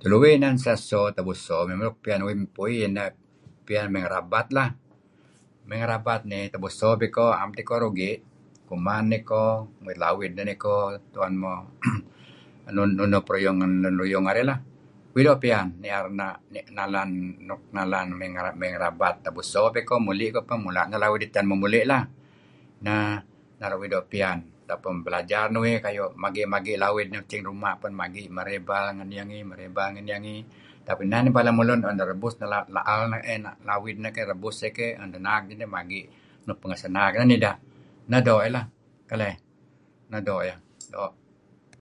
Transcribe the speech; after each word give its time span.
Tulu 0.00 0.16
uih 0.22 0.32
inan 0.38 0.54
sah 0.62 0.76
eso 0.80 1.00
tebuso 1.16 1.56
nuk 1.82 1.94
piyn 2.02 2.20
uih 2.26 2.36
iyh 2.74 2.84
ineh 2.88 3.08
piyan 3.66 3.88
ngerabat 4.02 4.46
lah. 4.58 4.70
May 5.68 5.78
ngerabat, 5.80 6.20
may 6.30 6.42
tebso 6.54 6.88
tiko 7.02 7.26
naem 7.32 7.50
teh 7.56 7.64
rugi' 7.82 8.18
kuman 8.68 9.04
niko 9.12 9.44
muit 9.82 9.96
lawid 10.04 10.30
neh 10.34 10.44
niko 10.48 10.76
tuen 11.14 11.32
muh 11.42 11.58
nunuh 12.76 13.22
peruyung 13.26 13.58
lun 13.82 13.96
ruyung 14.00 14.26
arih 14.30 14.44
lah. 14.50 14.58
Uih 15.14 15.24
doo' 15.26 15.40
Piyan 15.42 15.66
nier 15.82 16.04
nuk 17.48 17.62
nalan 17.78 18.06
may 18.62 18.68
ngerabat 18.74 19.14
tebuso. 19.24 19.60
Kapeh 19.66 19.74
peh 19.74 19.82
iko 19.86 19.94
muli 20.06 20.26
iko 20.30 20.40
mula; 20.64 20.82
neh 20.90 20.98
lawid 21.02 21.20
iten 21.26 21.44
muh 21.48 21.58
muli' 21.62 21.84
lah. 21.90 22.02
Neh 22.84 23.08
naru' 23.60 23.78
uih 23.82 23.90
doo' 23.94 24.08
piyan. 24.12 24.38
Atau 24.64 24.78
pun 24.84 24.94
belajar 25.06 25.44
uih 25.62 25.76
kayu' 25.84 26.10
magi' 26.22 26.48
magi' 26.54 26.76
uih 26.96 27.06
macing 27.14 27.42
ruma' 27.48 27.74
magi' 28.00 28.26
ngen 28.34 29.10
iyeh 29.14 29.24
ngi, 29.28 29.40
marey 29.48 29.68
ibal 29.70 29.88
ngen 29.96 30.02
iyrh 30.10 30.20
ngi. 30.24 30.36
Tetapi 30.84 31.02
inan 31.08 31.32
lemulun 31.48 31.80
rebut 32.10 32.34
ngalap 32.40 32.64
laal 32.76 33.00
lawid 33.68 33.96
dih 34.04 34.24
rebus 34.30 34.56
iih 34.66 34.72
keyh 34.76 34.92
an 35.00 35.08
tuen 35.12 35.28
iko 35.52 35.66
bagi' 35.74 36.04
nuk 36.46 36.56
pangeh 36.60 36.78
sinaag 36.82 37.12
lah. 37.44 37.56
Neh 38.10 38.20
doo' 38.26 38.40
iih 38.46 38.52
lah 38.56 38.64
keleh. 39.10 39.34
Neh 40.10 40.20
doo' 40.26 40.40
iih. 40.48 40.56